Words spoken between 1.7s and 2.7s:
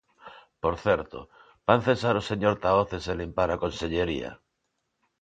cesar o señor